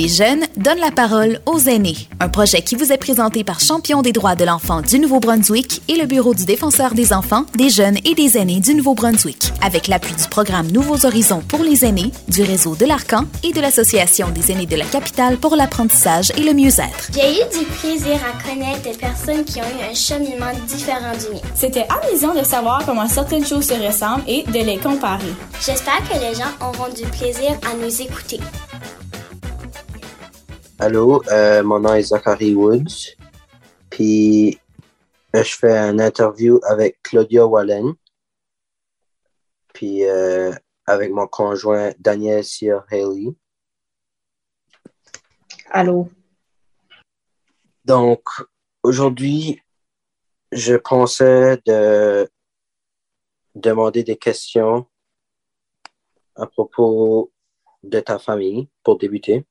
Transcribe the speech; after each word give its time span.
Les 0.00 0.08
jeunes 0.08 0.46
donnent 0.56 0.78
la 0.78 0.90
parole 0.90 1.40
aux 1.44 1.58
aînés. 1.58 2.08
Un 2.20 2.30
projet 2.30 2.62
qui 2.62 2.74
vous 2.74 2.90
est 2.90 2.96
présenté 2.96 3.44
par 3.44 3.60
Champion 3.60 4.00
des 4.00 4.12
droits 4.12 4.34
de 4.34 4.46
l'enfant 4.46 4.80
du 4.80 4.98
Nouveau-Brunswick 4.98 5.82
et 5.88 5.96
le 5.96 6.06
Bureau 6.06 6.32
du 6.32 6.46
défenseur 6.46 6.94
des 6.94 7.12
enfants, 7.12 7.44
des 7.54 7.68
jeunes 7.68 7.98
et 8.06 8.14
des 8.14 8.38
aînés 8.38 8.60
du 8.60 8.74
Nouveau-Brunswick. 8.74 9.52
Avec 9.60 9.88
l'appui 9.88 10.14
du 10.14 10.26
programme 10.30 10.68
Nouveaux 10.68 11.04
Horizons 11.04 11.42
pour 11.46 11.62
les 11.62 11.84
aînés, 11.84 12.12
du 12.28 12.40
réseau 12.40 12.76
de 12.76 12.86
l'Arcan 12.86 13.26
et 13.42 13.52
de 13.52 13.60
l'Association 13.60 14.30
des 14.30 14.50
aînés 14.50 14.64
de 14.64 14.76
la 14.76 14.86
capitale 14.86 15.36
pour 15.36 15.54
l'apprentissage 15.54 16.32
et 16.34 16.44
le 16.44 16.54
mieux-être. 16.54 17.10
J'ai 17.12 17.32
eu 17.32 17.58
du 17.58 17.66
plaisir 17.66 18.16
à 18.24 18.42
connaître 18.42 18.80
des 18.80 18.96
personnes 18.96 19.44
qui 19.44 19.58
ont 19.58 19.64
eu 19.64 19.90
un 19.90 19.94
cheminement 19.94 20.52
différent 20.66 21.12
du 21.12 21.34
mien. 21.34 21.42
C'était 21.54 21.86
amusant 22.06 22.34
de 22.34 22.42
savoir 22.42 22.86
comment 22.86 23.06
certaines 23.06 23.44
choses 23.44 23.66
se 23.66 23.74
ressemblent 23.74 24.24
et 24.26 24.44
de 24.44 24.64
les 24.64 24.78
comparer. 24.78 25.34
J'espère 25.62 26.02
que 26.08 26.14
les 26.14 26.34
gens 26.34 26.52
auront 26.62 26.90
du 26.90 27.02
plaisir 27.18 27.50
à 27.70 27.76
nous 27.76 28.00
écouter. 28.00 28.40
Allô, 30.82 31.22
euh, 31.28 31.62
mon 31.62 31.78
nom 31.78 31.92
est 31.92 32.04
Zachary 32.04 32.54
Woods. 32.54 33.14
Puis 33.90 34.58
euh, 35.36 35.42
je 35.42 35.54
fais 35.54 35.76
une 35.76 36.00
interview 36.00 36.58
avec 36.66 37.02
Claudia 37.02 37.46
Wallen. 37.46 37.92
Puis 39.74 40.06
euh, 40.06 40.50
avec 40.86 41.10
mon 41.12 41.26
conjoint 41.26 41.92
Daniel 41.98 42.42
Cyr 42.42 42.82
Haley. 42.90 43.34
Allô. 45.68 46.08
Donc 47.84 48.22
aujourd'hui, 48.82 49.60
je 50.50 50.76
pensais 50.76 51.58
de 51.66 52.26
demander 53.54 54.02
des 54.02 54.16
questions 54.16 54.86
à 56.36 56.46
propos 56.46 57.30
de 57.82 58.00
ta 58.00 58.18
famille 58.18 58.70
pour 58.82 58.96
débuter 58.96 59.44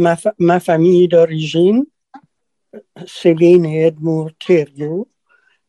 ma, 0.00 0.16
ma 0.38 0.60
famille 0.60 1.08
d'origine, 1.08 1.84
Céline 3.06 3.66
et 3.66 3.86
Edmond 3.88 4.30
Thériault, 4.44 5.08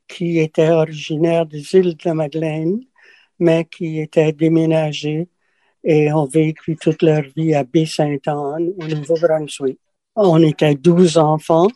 qui 0.08 0.40
étaient 0.40 0.72
originaires 0.72 1.46
des 1.46 1.76
îles 1.76 1.96
de 1.96 2.04
la 2.06 2.14
Madeleine, 2.14 2.80
mais 3.40 3.66
qui 3.66 4.00
étaient 4.00 4.32
déménagés 4.32 5.28
et 5.84 6.12
ont 6.14 6.26
vécu 6.26 6.78
toute 6.78 7.02
leur 7.02 7.24
vie 7.36 7.54
à 7.54 7.64
Baie-Sainte-Anne, 7.64 8.72
au 8.78 8.88
Nouveau-Brunswick. 8.88 9.80
On 10.16 10.42
était 10.42 10.76
12 10.76 11.18
enfants 11.18 11.68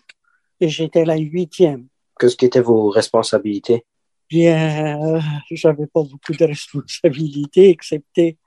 et 0.60 0.70
j'étais 0.70 1.06
la 1.06 1.18
huitième. 1.18 1.88
Qu'est-ce 2.20 2.38
qui 2.38 2.46
étaient 2.46 2.62
vos 2.62 2.90
responsabilités? 2.90 3.84
Bien, 4.30 5.02
euh, 5.02 5.22
j'avais 5.52 5.88
pas 5.88 6.04
beaucoup 6.04 6.34
de 6.34 6.46
responsabilités, 6.56 7.70
excepté 7.70 8.38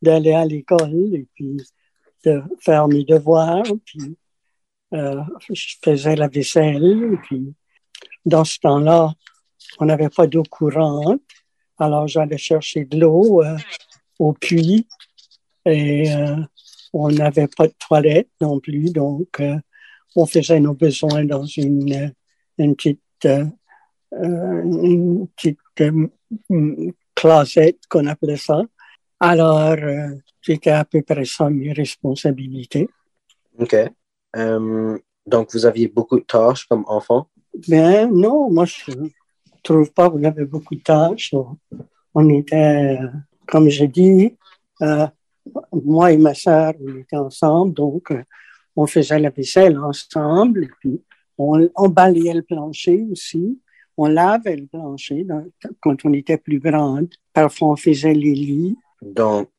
d'aller 0.00 0.32
à 0.32 0.44
l'école 0.44 1.14
et 1.14 1.26
puis 1.34 1.58
de 2.24 2.42
faire 2.60 2.88
mes 2.88 3.04
devoirs, 3.04 3.64
puis 3.84 4.16
euh, 4.94 5.22
je 5.50 5.76
faisais 5.82 6.16
la 6.16 6.28
vaisselle, 6.28 7.18
puis 7.24 7.54
dans 8.24 8.44
ce 8.44 8.58
temps-là, 8.60 9.12
on 9.78 9.86
n'avait 9.86 10.10
pas 10.10 10.26
d'eau 10.26 10.42
courante, 10.44 11.22
alors 11.78 12.06
j'allais 12.06 12.38
chercher 12.38 12.84
de 12.84 13.00
l'eau 13.00 13.42
euh, 13.42 13.56
au 14.18 14.32
puits 14.32 14.86
et 15.64 16.14
euh, 16.14 16.36
on 16.92 17.10
n'avait 17.10 17.48
pas 17.48 17.66
de 17.66 17.74
toilette 17.78 18.28
non 18.40 18.60
plus, 18.60 18.92
donc 18.92 19.40
euh, 19.40 19.56
on 20.16 20.26
faisait 20.26 20.60
nos 20.60 20.74
besoins 20.74 21.24
dans 21.24 21.44
une, 21.44 22.12
une 22.58 22.76
petite, 22.76 23.00
euh, 23.24 23.46
une 24.12 25.26
petite 25.28 25.58
closet 27.14 27.78
qu'on 27.88 28.06
appelait 28.06 28.36
ça. 28.36 28.62
Alors, 29.22 29.76
c'était 30.42 30.70
à 30.70 30.84
peu 30.84 31.00
près 31.02 31.24
ça 31.24 31.48
mes 31.48 31.72
responsabilités. 31.72 32.88
OK. 33.56 33.76
Euh, 34.34 34.98
donc, 35.24 35.52
vous 35.52 35.64
aviez 35.64 35.86
beaucoup 35.86 36.18
de 36.18 36.24
tâches 36.24 36.66
comme 36.66 36.84
enfant? 36.88 37.28
Ben 37.68 38.10
non, 38.10 38.50
moi, 38.50 38.64
je 38.64 38.90
trouve 39.62 39.92
pas 39.92 40.10
qu'on 40.10 40.24
avait 40.24 40.44
beaucoup 40.44 40.74
de 40.74 40.82
tâches. 40.82 41.32
On 42.14 42.28
était, 42.30 42.98
comme 43.46 43.68
je 43.68 43.84
dis, 43.84 44.36
euh, 44.80 45.06
moi 45.72 46.10
et 46.10 46.16
ma 46.16 46.34
sœur, 46.34 46.74
on 46.84 46.96
était 46.96 47.16
ensemble, 47.16 47.74
donc 47.74 48.10
euh, 48.10 48.24
on 48.74 48.86
faisait 48.88 49.20
la 49.20 49.30
vaisselle 49.30 49.78
ensemble, 49.78 50.64
et 50.64 50.70
puis 50.80 51.00
on, 51.38 51.68
on 51.76 51.88
balayait 51.88 52.34
le 52.34 52.42
plancher 52.42 53.06
aussi. 53.12 53.60
On 53.96 54.06
lavait 54.06 54.56
le 54.56 54.66
plancher 54.66 55.22
dans, 55.22 55.44
quand 55.80 56.04
on 56.04 56.12
était 56.12 56.38
plus 56.38 56.58
grande. 56.58 57.10
Parfois, 57.32 57.68
on 57.68 57.76
faisait 57.76 58.14
les 58.14 58.34
lits. 58.34 58.76
Donc, 59.02 59.50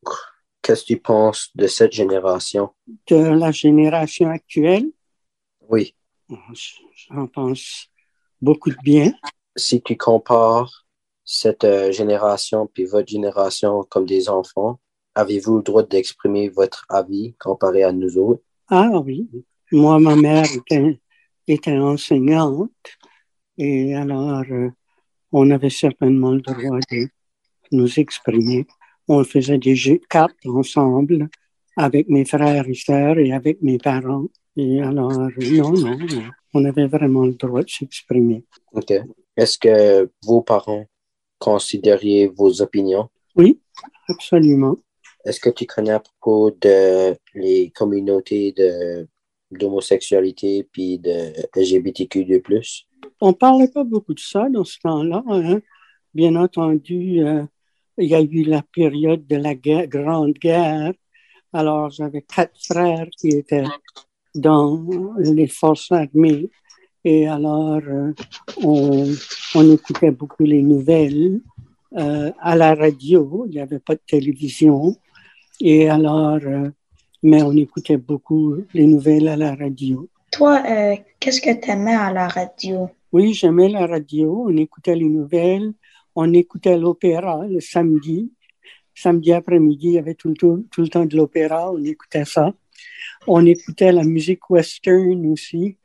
Qu'est-ce 0.63 0.83
que 0.83 0.93
tu 0.93 0.97
penses 0.97 1.49
de 1.55 1.67
cette 1.67 1.91
génération? 1.91 2.69
De 3.07 3.17
la 3.17 3.51
génération 3.51 4.29
actuelle? 4.29 4.89
Oui. 5.67 5.93
J'en 7.09 7.27
pense 7.27 7.89
beaucoup 8.41 8.69
de 8.69 8.77
bien. 8.81 9.11
Si 9.57 9.81
tu 9.81 9.97
compares 9.97 10.87
cette 11.25 11.65
euh, 11.65 11.91
génération 11.91 12.65
puis 12.65 12.85
votre 12.85 13.09
génération 13.09 13.83
comme 13.89 14.05
des 14.05 14.29
enfants, 14.29 14.79
avez-vous 15.15 15.57
le 15.57 15.63
droit 15.63 15.83
d'exprimer 15.83 16.47
votre 16.47 16.85
avis 16.87 17.35
comparé 17.39 17.83
à 17.83 17.91
nous 17.91 18.17
autres? 18.17 18.43
Ah 18.69 19.01
oui. 19.03 19.29
Moi, 19.73 19.99
ma 19.99 20.15
mère 20.15 20.45
était, 20.45 21.01
était 21.45 21.77
enseignante 21.77 22.71
et 23.57 23.95
alors 23.95 24.45
euh, 24.49 24.69
on 25.33 25.51
avait 25.51 25.69
certainement 25.69 26.31
le 26.31 26.41
droit 26.41 26.79
de 26.89 27.09
nous 27.73 27.99
exprimer 27.99 28.65
on 29.07 29.23
faisait 29.23 29.57
des 29.57 29.75
jeux 29.75 29.99
de 29.99 30.05
cartes 30.09 30.45
ensemble 30.45 31.29
avec 31.75 32.09
mes 32.09 32.25
frères 32.25 32.67
et 32.67 32.73
sœurs 32.73 33.17
et 33.17 33.31
avec 33.31 33.61
mes 33.61 33.77
parents. 33.77 34.27
Et 34.55 34.81
alors, 34.81 35.11
non, 35.11 35.71
non, 35.73 35.97
on 36.53 36.65
avait 36.65 36.87
vraiment 36.87 37.25
le 37.25 37.33
droit 37.33 37.63
de 37.63 37.69
s'exprimer. 37.69 38.45
OK. 38.73 38.93
Est-ce 39.35 39.57
que 39.57 40.09
vos 40.23 40.41
parents 40.41 40.85
considériez 41.39 42.27
vos 42.27 42.61
opinions? 42.61 43.09
Oui, 43.35 43.59
absolument. 44.07 44.77
Est-ce 45.25 45.39
que 45.39 45.49
tu 45.49 45.65
connais 45.65 45.91
à 45.91 45.99
propos 45.99 46.51
de 46.51 47.15
les 47.33 47.71
communautés 47.71 48.51
de 48.51 49.07
d'homosexualité 49.57 50.67
puis 50.71 50.99
de 50.99 51.33
LGBTQ2+. 51.55 52.85
On 53.21 53.33
parlait 53.33 53.67
pas 53.67 53.83
beaucoup 53.83 54.13
de 54.13 54.19
ça 54.19 54.49
dans 54.49 54.63
ce 54.63 54.79
temps-là. 54.79 55.23
Hein. 55.27 55.61
Bien 56.13 56.35
entendu, 56.35 57.23
euh, 57.23 57.43
il 57.97 58.07
y 58.07 58.15
a 58.15 58.21
eu 58.21 58.43
la 58.43 58.61
période 58.61 59.25
de 59.27 59.35
la 59.35 59.55
Grande 59.55 60.33
Guerre. 60.33 60.93
Alors, 61.51 61.89
j'avais 61.91 62.23
quatre 62.23 62.57
frères 62.65 63.07
qui 63.17 63.29
étaient 63.29 63.65
dans 64.33 64.83
les 65.19 65.47
forces 65.47 65.91
armées. 65.91 66.49
Et 67.05 67.27
alors, 67.27 67.81
euh, 67.85 68.13
on, 68.63 69.05
on, 69.55 69.71
écoutait 69.71 70.11
beaucoup 70.11 70.43
les 70.43 70.61
nouvelles 70.61 71.41
euh, 71.97 72.31
à 72.39 72.55
la 72.55 72.73
radio. 72.73 73.45
Il 73.47 73.51
n'y 73.51 73.59
avait 73.59 73.79
pas 73.79 73.95
de 73.95 74.01
télévision. 74.07 74.95
Et 75.59 75.89
alors, 75.89 76.39
euh, 76.43 76.69
mais 77.21 77.43
on 77.43 77.55
écoutait 77.55 77.97
beaucoup 77.97 78.55
les 78.73 78.87
nouvelles 78.87 79.27
à 79.27 79.35
la 79.35 79.53
radio. 79.53 80.07
Toi, 80.31 80.63
qu'est-ce 81.19 81.41
que 81.41 81.53
tu 81.61 81.69
aimais 81.69 81.93
à 81.93 82.11
la 82.11 82.27
radio? 82.27 82.89
Oui, 83.11 83.33
j'aimais 83.33 83.69
la 83.69 83.85
radio. 83.85 84.45
On 84.47 84.57
écoutait 84.57 84.95
les 84.95 85.05
nouvelles 85.05 85.73
on 86.15 86.33
écoutait 86.33 86.77
l'opéra 86.77 87.45
le 87.47 87.59
samedi. 87.59 88.31
Samedi 88.95 89.33
après-midi, 89.33 89.87
il 89.87 89.93
y 89.93 89.97
avait 89.97 90.13
tout 90.13 90.29
le, 90.29 90.35
tout, 90.35 90.67
tout 90.71 90.81
le 90.81 90.87
temps 90.87 91.05
de 91.05 91.17
l'opéra, 91.17 91.71
on 91.71 91.83
écoutait 91.83 92.25
ça. 92.25 92.53
On 93.25 93.45
écoutait 93.45 93.91
la 93.91 94.03
musique 94.03 94.49
western 94.49 95.25
aussi, 95.31 95.77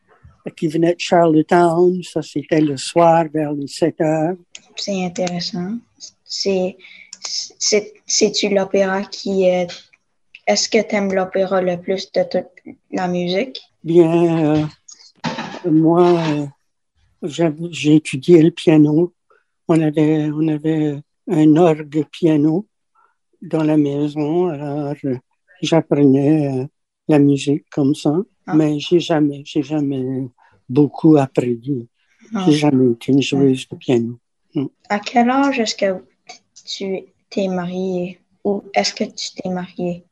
qui 0.56 0.68
venait 0.68 0.94
de 0.94 1.00
Charlottetown. 1.00 2.02
Ça, 2.02 2.20
c'était 2.22 2.60
le 2.60 2.76
soir 2.76 3.26
vers 3.32 3.52
les 3.52 3.66
7 3.66 4.00
heures. 4.00 4.36
C'est 4.76 5.04
intéressant. 5.04 5.78
C'est, 6.24 6.76
c'est-tu 7.20 8.48
l'opéra 8.50 9.02
qui 9.02 9.44
est... 9.44 9.68
Est-ce 10.46 10.68
que 10.68 10.82
tu 10.86 10.94
aimes 10.96 11.12
l'opéra 11.12 11.60
le 11.60 11.78
plus 11.80 12.10
de 12.12 12.22
toute 12.22 12.74
la 12.90 13.06
musique? 13.06 13.60
Bien, 13.84 14.56
euh, 14.56 14.66
moi, 15.70 16.18
euh, 16.20 16.46
j'ai 17.22 17.96
étudié 17.96 18.42
le 18.42 18.50
piano 18.50 19.12
on 19.68 19.80
avait, 19.80 20.30
on 20.30 20.48
avait 20.48 21.00
un 21.28 21.56
orgue 21.56 22.04
piano 22.10 22.66
dans 23.40 23.62
la 23.62 23.76
maison. 23.76 24.48
Alors, 24.48 24.94
j'apprenais 25.62 26.62
euh, 26.62 26.66
la 27.08 27.18
musique 27.18 27.68
comme 27.70 27.94
ça, 27.94 28.14
ah. 28.46 28.54
mais 28.54 28.78
j'ai 28.78 29.00
jamais, 29.00 29.42
j'ai 29.44 29.62
jamais 29.62 30.28
beaucoup 30.68 31.16
appris. 31.16 31.88
Ah. 32.34 32.44
J'ai 32.46 32.52
jamais 32.52 32.92
été 32.92 33.12
une 33.12 33.22
joueuse 33.22 33.68
de 33.68 33.76
piano. 33.76 34.18
À 34.88 34.98
quel 34.98 35.30
âge 35.30 35.60
est-ce 35.60 35.74
que 35.74 36.02
tu 36.64 37.04
t'es 37.30 37.48
mariée 37.48 38.18
ou 38.44 38.64
est-ce 38.74 38.94
que 38.94 39.04
tu 39.04 39.28
t'es 39.36 39.48
mariée? 39.50 40.04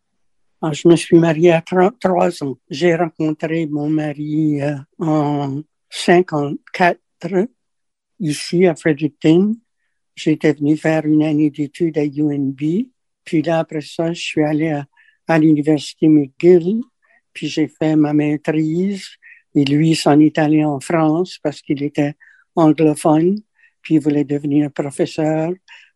Ah, 0.63 0.73
je 0.73 0.89
me 0.89 0.97
suis 0.97 1.19
mariée 1.19 1.53
à 1.53 1.61
33 1.61 2.43
ans. 2.43 2.57
J'ai 2.71 2.95
rencontré 2.95 3.67
mon 3.67 3.89
mari 3.89 4.63
euh, 4.63 4.77
en 4.99 5.63
54 5.91 7.49
ici 8.21 8.67
à 8.67 8.75
Fredericton. 8.75 9.55
J'étais 10.15 10.53
venu 10.53 10.77
faire 10.77 11.05
une 11.05 11.23
année 11.23 11.51
d'études 11.51 11.99
à 11.99 12.05
UNB. 12.05 12.89
Puis 13.25 13.43
là, 13.43 13.59
après 13.61 13.81
ça, 13.81 14.13
je 14.13 14.21
suis 14.21 14.43
allé 14.43 14.69
à, 14.69 14.87
à 15.29 15.39
l'université 15.39 16.09
McGill. 16.09 16.83
puis 17.33 17.49
j'ai 17.49 17.69
fait 17.69 17.97
ma 17.97 18.13
maîtrise. 18.13 19.07
Et 19.55 19.65
lui 19.65 19.95
s'en 19.95 20.21
est 20.21 20.39
allé 20.39 20.65
en 20.65 20.81
France 20.81 21.39
parce 21.43 21.63
qu'il 21.63 21.83
était 21.83 22.15
anglophone, 22.55 23.37
puis 23.81 23.95
il 23.95 24.01
voulait 24.01 24.25
devenir 24.25 24.71
professeur. 24.71 25.53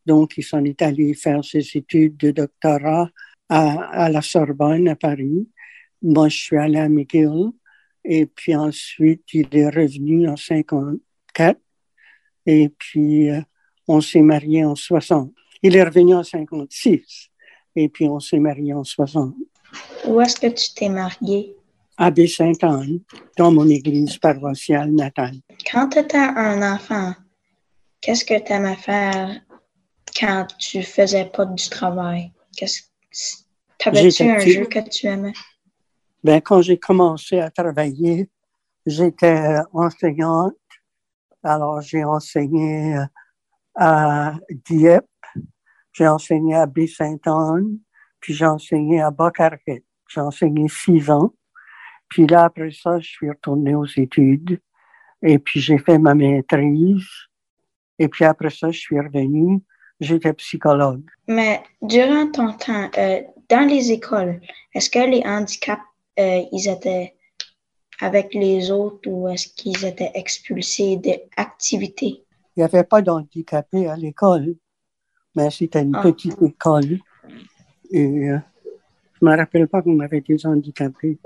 Donc, 0.07 0.39
il 0.39 0.43
s'en 0.43 0.65
est 0.65 0.81
allé 0.81 1.13
faire 1.15 1.45
ses 1.45 1.77
études 1.77 2.17
de 2.17 2.31
doctorat 2.31 3.11
à, 3.51 4.09
la 4.09 4.23
Sorbonne, 4.23 4.89
à 4.89 4.97
Paris. 4.97 5.49
Moi, 6.01 6.29
je 6.29 6.39
suis 6.39 6.57
allé 6.57 6.79
à 6.79 6.89
McGill. 6.89 7.51
Et 8.03 8.25
puis 8.25 8.55
ensuite, 8.55 9.25
il 9.35 9.49
est 9.53 9.69
revenu 9.69 10.27
en 10.27 10.37
54. 10.37 11.61
Et 12.51 12.69
puis, 12.69 13.31
euh, 13.31 13.41
on 13.87 14.01
s'est 14.01 14.23
marié 14.23 14.65
en 14.65 14.75
60. 14.75 15.31
Il 15.63 15.77
est 15.77 15.85
revenu 15.85 16.17
en 16.17 16.25
56. 16.25 17.29
Et 17.77 17.89
puis, 17.89 18.09
on 18.09 18.19
s'est 18.19 18.41
marié 18.41 18.75
en 18.75 18.83
60. 18.83 19.35
Où 20.07 20.21
est-ce 20.21 20.41
que 20.41 20.49
tu 20.49 20.75
t'es 20.75 20.89
marié? 20.89 21.55
À 21.97 22.11
Baie-Sainte-Anne, 22.11 23.01
dans 23.37 23.53
mon 23.53 23.69
église 23.69 24.19
paroissiale 24.19 24.91
natale. 24.91 25.37
Quand 25.71 25.91
tu 25.91 26.01
étais 26.01 26.17
un 26.17 26.75
enfant, 26.75 27.15
qu'est-ce 28.01 28.25
que 28.25 28.43
tu 28.45 28.53
aimais 28.53 28.75
faire 28.75 29.41
quand 30.19 30.47
tu 30.59 30.83
faisais 30.83 31.27
pas 31.27 31.45
du 31.45 31.69
travail? 31.69 32.33
Qu'est-ce 32.57 32.83
T'avais-tu 33.79 34.25
un 34.25 34.39
jeu 34.41 34.67
que 34.67 34.89
tu 34.89 35.07
aimais? 35.07 35.33
Ben, 36.25 36.41
quand 36.41 36.63
j'ai 36.63 36.79
commencé 36.79 37.39
à 37.39 37.49
travailler, 37.49 38.29
j'étais 38.87 39.57
enseignante. 39.73 40.55
Alors, 41.43 41.81
j'ai 41.81 42.05
enseigné 42.05 42.97
à 43.75 44.35
Dieppe, 44.51 45.07
j'ai 45.93 46.07
enseigné 46.07 46.55
à 46.55 46.67
Baie-Sainte-Anne, 46.67 47.79
puis 48.21 48.35
j'ai 48.35 48.47
enseigné 48.47 49.01
à 49.01 49.11
Bocarquet. 49.11 49.85
J'ai 50.09 50.21
enseigné 50.21 50.67
six 50.69 51.11
ans. 51.11 51.33
Puis 52.09 52.27
là, 52.27 52.45
après 52.45 52.71
ça, 52.71 52.99
je 52.99 53.09
suis 53.09 53.31
retournée 53.31 53.75
aux 53.75 53.87
études. 53.87 54.61
Et 55.23 55.39
puis 55.39 55.61
j'ai 55.61 55.79
fait 55.79 55.99
ma 55.99 56.15
maîtrise. 56.15 57.07
Et 57.99 58.09
puis 58.09 58.25
après 58.25 58.51
ça, 58.51 58.71
je 58.71 58.79
suis 58.79 58.99
revenue. 58.99 59.61
J'étais 60.01 60.33
psychologue. 60.33 61.05
Mais 61.29 61.63
durant 61.83 62.31
ton 62.31 62.53
temps, 62.55 62.91
euh, 62.97 63.21
dans 63.49 63.69
les 63.69 63.93
écoles, 63.93 64.41
est-ce 64.75 64.89
que 64.89 64.99
les 64.99 65.23
handicaps, 65.27 65.83
euh, 66.19 66.43
ils 66.53 66.69
étaient 66.69 67.15
avec 68.01 68.35
les 68.35 68.71
autres 68.71 69.09
ou 69.09 69.29
est-ce 69.29 69.49
qu'ils 69.49 69.85
étaient 69.85 70.11
expulsés 70.15 70.97
des 70.97 71.25
activités? 71.37 72.25
Il 72.57 72.61
n'y 72.61 72.63
avait 72.65 72.85
pas 72.85 73.03
d'handicapés 73.03 73.89
à 73.89 73.97
l'école, 73.97 74.57
mais 75.35 75.51
c'était 75.51 75.83
une 75.83 75.97
ah. 75.97 76.03
petite 76.03 76.41
école. 76.43 76.99
Et 77.91 78.29
euh, 78.31 78.39
je 79.15 79.25
ne 79.27 79.31
me 79.31 79.37
rappelle 79.37 79.69
pas 79.69 79.83
qu'on 79.83 80.01
avait 80.01 80.21
des 80.21 80.47
handicapés. 80.47 81.19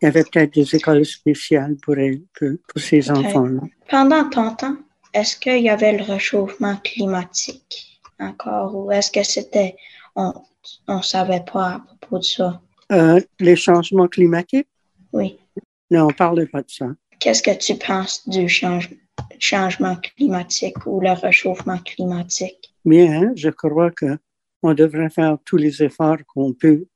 Il 0.00 0.04
y 0.04 0.08
avait 0.08 0.24
peut-être 0.24 0.54
des 0.54 0.74
écoles 0.74 1.04
spéciales 1.04 1.76
pour, 1.76 1.96
pour 2.38 2.82
ces 2.82 3.10
enfants-là. 3.10 3.60
Pendant 3.88 4.28
ton 4.28 4.54
temps, 4.54 4.76
est-ce 5.14 5.36
qu'il 5.38 5.62
y 5.62 5.70
avait 5.70 5.96
le 5.96 6.04
réchauffement 6.04 6.76
climatique 6.84 8.00
encore 8.18 8.74
ou 8.76 8.90
est-ce 8.90 9.10
que 9.10 9.22
c'était, 9.22 9.76
on 10.14 10.32
ne 10.88 11.02
savait 11.02 11.44
pas 11.50 11.66
à 11.66 11.78
propos 11.80 12.18
de 12.18 12.24
ça? 12.24 12.60
Euh, 12.92 13.20
les 13.40 13.56
changements 13.56 14.08
climatiques? 14.08 14.68
Oui. 15.12 15.38
Non, 15.90 16.04
on 16.04 16.08
ne 16.08 16.12
parlait 16.12 16.46
pas 16.46 16.62
de 16.62 16.70
ça. 16.70 16.86
Qu'est-ce 17.18 17.42
que 17.42 17.56
tu 17.56 17.76
penses 17.76 18.28
du 18.28 18.48
changement 18.48 19.96
climatique 19.96 20.86
ou 20.86 21.00
le 21.00 21.12
réchauffement 21.12 21.78
climatique? 21.78 22.74
Bien, 22.84 23.32
je 23.34 23.50
crois 23.50 23.90
que 23.90 24.18
on 24.62 24.74
devrait 24.74 25.10
faire 25.10 25.38
tous 25.44 25.56
les 25.56 25.82
efforts 25.82 26.18
qu'on 26.26 26.52
peut 26.52 26.86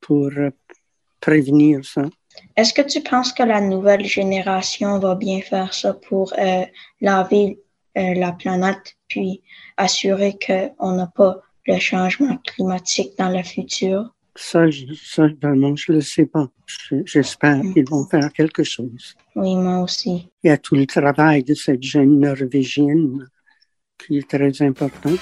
pour 0.00 0.30
euh, 0.36 0.50
prévenir 1.20 1.84
ça. 1.84 2.02
Est-ce 2.56 2.74
que 2.74 2.82
tu 2.82 3.00
penses 3.00 3.32
que 3.32 3.42
la 3.42 3.60
nouvelle 3.60 4.04
génération 4.04 4.98
va 4.98 5.14
bien 5.14 5.40
faire 5.40 5.72
ça 5.72 5.94
pour 5.94 6.32
euh, 6.38 6.64
laver 7.00 7.60
euh, 7.96 8.14
la 8.14 8.32
planète 8.32 8.96
puis 9.08 9.42
assurer 9.76 10.38
qu'on 10.44 10.92
n'a 10.92 11.06
pas 11.06 11.40
le 11.66 11.78
changement 11.78 12.36
climatique 12.38 13.16
dans 13.18 13.30
le 13.30 13.42
futur? 13.42 14.14
Ça, 14.36 14.70
je, 14.70 14.86
ça 14.94 15.28
vraiment, 15.40 15.74
je 15.74 15.92
ne 15.92 15.96
le 15.96 16.02
sais 16.02 16.26
pas. 16.26 16.48
J'espère 17.04 17.64
mm. 17.64 17.72
qu'ils 17.72 17.88
vont 17.88 18.06
faire 18.06 18.32
quelque 18.32 18.62
chose. 18.62 19.14
Oui, 19.34 19.56
moi 19.56 19.82
aussi. 19.82 20.28
Il 20.42 20.48
y 20.48 20.50
a 20.50 20.58
tout 20.58 20.74
le 20.74 20.86
travail 20.86 21.42
de 21.42 21.54
cette 21.54 21.82
jeune 21.82 22.20
norvégienne 22.20 23.28
qui 23.98 24.18
est 24.18 24.28
très 24.28 24.62
important. 24.62 25.12